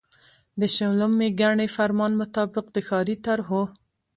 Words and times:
د 0.59 0.61
شلمي 0.75 1.29
ګڼي 1.41 1.67
فرمان 1.75 2.11
مطابق 2.21 2.65
د 2.75 2.77
ښاري 2.87 3.15
طرحو 3.25 3.63